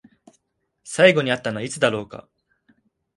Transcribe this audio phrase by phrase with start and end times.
[0.83, 2.27] 最後に会ったのはいつだろうか？